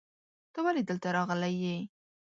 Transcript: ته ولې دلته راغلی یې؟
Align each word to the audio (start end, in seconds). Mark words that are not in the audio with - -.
ته 0.53 0.59
ولې 0.65 0.81
دلته 0.89 1.07
راغلی 1.15 1.53
یې؟ 1.63 1.77